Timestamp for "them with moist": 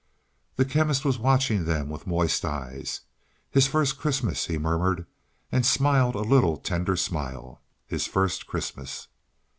1.65-2.43